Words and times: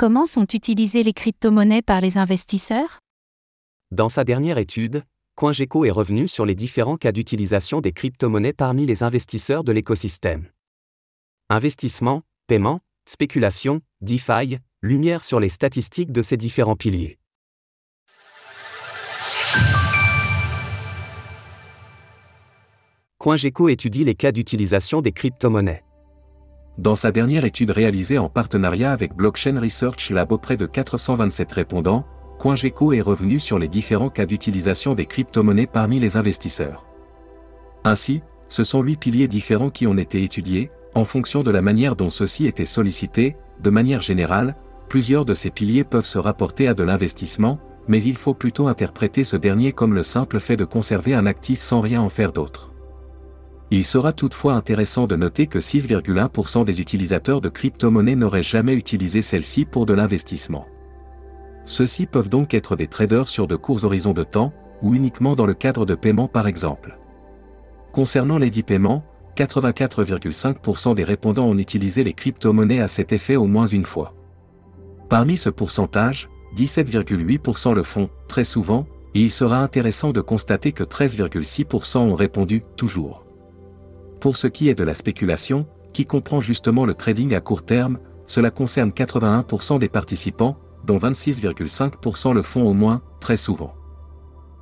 Comment 0.00 0.24
sont 0.24 0.46
utilisées 0.54 1.02
les 1.02 1.12
crypto-monnaies 1.12 1.82
par 1.82 2.00
les 2.00 2.16
investisseurs? 2.16 3.00
Dans 3.90 4.08
sa 4.08 4.24
dernière 4.24 4.56
étude, 4.56 5.04
CoinGecko 5.34 5.84
est 5.84 5.90
revenu 5.90 6.26
sur 6.26 6.46
les 6.46 6.54
différents 6.54 6.96
cas 6.96 7.12
d'utilisation 7.12 7.82
des 7.82 7.92
crypto-monnaies 7.92 8.54
parmi 8.54 8.86
les 8.86 9.02
investisseurs 9.02 9.62
de 9.62 9.72
l'écosystème. 9.72 10.48
Investissement, 11.50 12.22
paiement, 12.46 12.80
spéculation, 13.04 13.82
DeFi, 14.00 14.60
lumière 14.80 15.22
sur 15.22 15.38
les 15.38 15.50
statistiques 15.50 16.12
de 16.12 16.22
ces 16.22 16.38
différents 16.38 16.76
piliers. 16.76 17.18
CoinGecko 23.18 23.68
étudie 23.68 24.04
les 24.04 24.14
cas 24.14 24.32
d'utilisation 24.32 25.02
des 25.02 25.12
crypto-monnaies. 25.12 25.84
Dans 26.80 26.94
sa 26.94 27.12
dernière 27.12 27.44
étude 27.44 27.72
réalisée 27.72 28.16
en 28.16 28.30
partenariat 28.30 28.90
avec 28.90 29.14
Blockchain 29.14 29.60
Research 29.60 30.08
Lab 30.08 30.32
auprès 30.32 30.56
de 30.56 30.64
427 30.64 31.52
répondants, 31.52 32.06
CoinGecko 32.38 32.94
est 32.94 33.02
revenu 33.02 33.38
sur 33.38 33.58
les 33.58 33.68
différents 33.68 34.08
cas 34.08 34.24
d'utilisation 34.24 34.94
des 34.94 35.04
crypto-monnaies 35.04 35.66
parmi 35.66 36.00
les 36.00 36.16
investisseurs. 36.16 36.86
Ainsi, 37.84 38.22
ce 38.48 38.64
sont 38.64 38.80
huit 38.80 38.96
piliers 38.96 39.28
différents 39.28 39.68
qui 39.68 39.86
ont 39.86 39.98
été 39.98 40.24
étudiés, 40.24 40.70
en 40.94 41.04
fonction 41.04 41.42
de 41.42 41.50
la 41.50 41.60
manière 41.60 41.96
dont 41.96 42.08
ceux-ci 42.08 42.46
étaient 42.46 42.64
sollicités, 42.64 43.36
de 43.62 43.68
manière 43.68 44.00
générale, 44.00 44.56
plusieurs 44.88 45.26
de 45.26 45.34
ces 45.34 45.50
piliers 45.50 45.84
peuvent 45.84 46.06
se 46.06 46.18
rapporter 46.18 46.66
à 46.66 46.72
de 46.72 46.82
l'investissement, 46.82 47.58
mais 47.88 48.02
il 48.02 48.16
faut 48.16 48.32
plutôt 48.32 48.68
interpréter 48.68 49.22
ce 49.22 49.36
dernier 49.36 49.72
comme 49.72 49.92
le 49.92 50.02
simple 50.02 50.40
fait 50.40 50.56
de 50.56 50.64
conserver 50.64 51.12
un 51.12 51.26
actif 51.26 51.60
sans 51.60 51.82
rien 51.82 52.00
en 52.00 52.08
faire 52.08 52.32
d'autre. 52.32 52.69
Il 53.72 53.84
sera 53.84 54.12
toutefois 54.12 54.54
intéressant 54.54 55.06
de 55.06 55.14
noter 55.14 55.46
que 55.46 55.60
6,1% 55.60 56.64
des 56.64 56.80
utilisateurs 56.80 57.40
de 57.40 57.48
crypto-monnaies 57.48 58.16
n'auraient 58.16 58.42
jamais 58.42 58.74
utilisé 58.74 59.22
celle-ci 59.22 59.64
pour 59.64 59.86
de 59.86 59.94
l'investissement. 59.94 60.66
Ceux-ci 61.64 62.06
peuvent 62.06 62.28
donc 62.28 62.52
être 62.52 62.74
des 62.74 62.88
traders 62.88 63.28
sur 63.28 63.46
de 63.46 63.54
courts 63.54 63.84
horizons 63.84 64.12
de 64.12 64.24
temps, 64.24 64.52
ou 64.82 64.94
uniquement 64.94 65.36
dans 65.36 65.46
le 65.46 65.54
cadre 65.54 65.86
de 65.86 65.94
paiement 65.94 66.26
par 66.26 66.48
exemple. 66.48 66.98
Concernant 67.92 68.38
les 68.38 68.50
dix 68.50 68.64
paiements, 68.64 69.04
84,5% 69.36 70.94
des 70.96 71.04
répondants 71.04 71.46
ont 71.46 71.58
utilisé 71.58 72.02
les 72.02 72.12
crypto-monnaies 72.12 72.80
à 72.80 72.88
cet 72.88 73.12
effet 73.12 73.36
au 73.36 73.46
moins 73.46 73.66
une 73.66 73.84
fois. 73.84 74.14
Parmi 75.08 75.36
ce 75.36 75.50
pourcentage, 75.50 76.28
17,8% 76.56 77.72
le 77.74 77.82
font, 77.84 78.10
très 78.26 78.44
souvent, 78.44 78.86
et 79.14 79.20
il 79.20 79.30
sera 79.30 79.58
intéressant 79.58 80.10
de 80.10 80.20
constater 80.20 80.72
que 80.72 80.84
13,6% 80.84 81.98
ont 81.98 82.14
répondu, 82.14 82.62
toujours. 82.76 83.24
Pour 84.20 84.36
ce 84.36 84.46
qui 84.46 84.68
est 84.68 84.74
de 84.74 84.84
la 84.84 84.94
spéculation, 84.94 85.66
qui 85.94 86.04
comprend 86.04 86.42
justement 86.42 86.84
le 86.84 86.94
trading 86.94 87.34
à 87.34 87.40
court 87.40 87.64
terme, 87.64 87.98
cela 88.26 88.50
concerne 88.50 88.90
81% 88.90 89.78
des 89.78 89.88
participants, 89.88 90.58
dont 90.84 90.98
26,5% 90.98 92.34
le 92.34 92.42
font 92.42 92.62
au 92.62 92.74
moins, 92.74 93.02
très 93.20 93.36
souvent. 93.36 93.74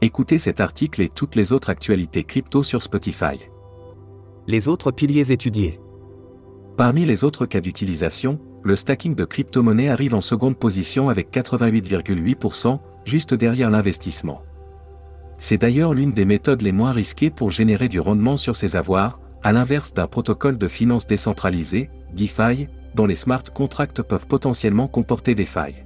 Écoutez 0.00 0.38
cet 0.38 0.60
article 0.60 1.02
et 1.02 1.08
toutes 1.08 1.36
les 1.36 1.52
autres 1.52 1.70
actualités 1.70 2.24
crypto 2.24 2.62
sur 2.62 2.82
Spotify. 2.82 3.38
Les 4.46 4.68
autres 4.68 4.90
piliers 4.90 5.30
étudiés. 5.30 5.78
Parmi 6.76 7.04
les 7.04 7.22
autres 7.22 7.46
cas 7.46 7.60
d'utilisation, 7.60 8.40
le 8.64 8.74
stacking 8.74 9.14
de 9.14 9.24
crypto-monnaies 9.24 9.90
arrive 9.90 10.14
en 10.14 10.20
seconde 10.20 10.56
position 10.56 11.08
avec 11.08 11.30
88,8%, 11.30 12.80
juste 13.04 13.34
derrière 13.34 13.70
l'investissement. 13.70 14.42
C'est 15.38 15.58
d'ailleurs 15.58 15.92
l'une 15.92 16.12
des 16.12 16.24
méthodes 16.24 16.62
les 16.62 16.72
moins 16.72 16.92
risquées 16.92 17.30
pour 17.30 17.50
générer 17.50 17.88
du 17.88 18.00
rendement 18.00 18.36
sur 18.36 18.56
ses 18.56 18.76
avoirs, 18.76 19.20
à 19.44 19.52
l'inverse 19.52 19.92
d'un 19.92 20.06
protocole 20.06 20.58
de 20.58 20.68
finance 20.68 21.06
décentralisé, 21.06 21.90
DeFi, 22.14 22.68
dont 22.94 23.06
les 23.06 23.14
smart 23.14 23.44
contracts 23.54 24.02
peuvent 24.02 24.26
potentiellement 24.26 24.88
comporter 24.88 25.34
des 25.34 25.44
failles. 25.44 25.84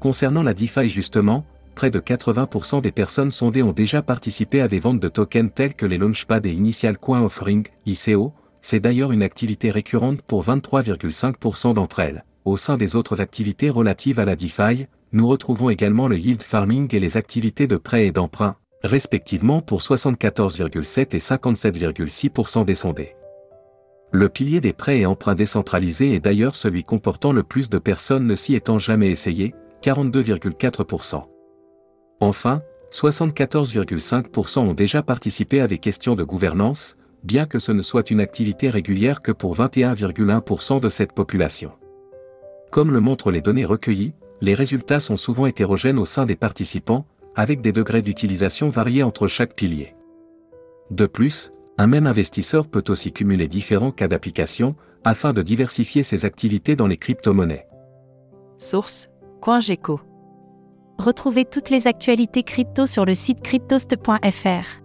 Concernant 0.00 0.42
la 0.42 0.54
DeFi 0.54 0.88
justement, 0.88 1.44
près 1.74 1.90
de 1.90 2.00
80% 2.00 2.80
des 2.80 2.92
personnes 2.92 3.30
sondées 3.30 3.62
ont 3.62 3.72
déjà 3.72 4.02
participé 4.02 4.60
à 4.60 4.68
des 4.68 4.80
ventes 4.80 5.00
de 5.00 5.08
tokens 5.08 5.50
tels 5.54 5.74
que 5.74 5.86
les 5.86 5.98
Launchpad 5.98 6.44
et 6.46 6.52
Initial 6.52 6.98
Coin 6.98 7.22
Offering, 7.22 7.66
ICO, 7.86 8.32
c'est 8.60 8.80
d'ailleurs 8.80 9.12
une 9.12 9.22
activité 9.22 9.70
récurrente 9.70 10.22
pour 10.22 10.44
23,5% 10.44 11.74
d'entre 11.74 12.00
elles. 12.00 12.24
Au 12.44 12.56
sein 12.56 12.76
des 12.76 12.96
autres 12.96 13.20
activités 13.20 13.70
relatives 13.70 14.18
à 14.18 14.24
la 14.24 14.36
DeFi, 14.36 14.86
nous 15.12 15.26
retrouvons 15.26 15.70
également 15.70 16.08
le 16.08 16.18
yield 16.18 16.42
farming 16.42 16.94
et 16.94 17.00
les 17.00 17.16
activités 17.16 17.66
de 17.66 17.76
prêt 17.76 18.06
et 18.06 18.12
d'emprunt, 18.12 18.56
respectivement 18.82 19.60
pour 19.60 19.80
74,7 19.80 21.14
et 21.14 21.18
57,6% 21.18 22.64
des 22.64 22.74
sondés. 22.74 23.16
Le 24.12 24.28
pilier 24.28 24.60
des 24.60 24.72
prêts 24.72 25.00
et 25.00 25.06
emprunts 25.06 25.34
décentralisés 25.34 26.14
est 26.14 26.20
d'ailleurs 26.20 26.56
celui 26.56 26.82
comportant 26.82 27.32
le 27.32 27.42
plus 27.42 27.70
de 27.70 27.78
personnes 27.78 28.26
ne 28.26 28.34
s'y 28.34 28.54
étant 28.54 28.78
jamais 28.78 29.10
essayé, 29.10 29.54
42,4%. 29.82 31.22
Enfin, 32.20 32.62
74,5% 32.90 34.58
ont 34.58 34.74
déjà 34.74 35.02
participé 35.02 35.60
à 35.60 35.68
des 35.68 35.78
questions 35.78 36.16
de 36.16 36.24
gouvernance, 36.24 36.96
bien 37.22 37.46
que 37.46 37.58
ce 37.58 37.70
ne 37.70 37.82
soit 37.82 38.10
une 38.10 38.20
activité 38.20 38.68
régulière 38.68 39.22
que 39.22 39.30
pour 39.30 39.56
21,1% 39.56 40.80
de 40.80 40.88
cette 40.88 41.12
population. 41.12 41.72
Comme 42.70 42.90
le 42.90 43.00
montrent 43.00 43.30
les 43.30 43.42
données 43.42 43.64
recueillies, 43.64 44.14
les 44.40 44.54
résultats 44.54 45.00
sont 45.00 45.16
souvent 45.16 45.46
hétérogènes 45.46 45.98
au 45.98 46.06
sein 46.06 46.26
des 46.26 46.36
participants, 46.36 47.04
avec 47.34 47.60
des 47.60 47.72
degrés 47.72 48.02
d'utilisation 48.02 48.68
variés 48.68 49.02
entre 49.02 49.26
chaque 49.26 49.54
pilier. 49.54 49.94
De 50.90 51.06
plus, 51.06 51.52
un 51.78 51.86
même 51.86 52.06
investisseur 52.06 52.66
peut 52.66 52.84
aussi 52.88 53.12
cumuler 53.12 53.48
différents 53.48 53.92
cas 53.92 54.08
d'application, 54.08 54.74
afin 55.04 55.32
de 55.32 55.40
diversifier 55.42 56.02
ses 56.02 56.24
activités 56.24 56.76
dans 56.76 56.86
les 56.86 56.98
crypto-monnaies. 56.98 57.66
Source 58.58 59.08
CoinGecko. 59.40 60.00
Retrouvez 60.98 61.46
toutes 61.46 61.70
les 61.70 61.86
actualités 61.86 62.42
crypto 62.42 62.84
sur 62.84 63.06
le 63.06 63.14
site 63.14 63.40
cryptost.fr. 63.40 64.82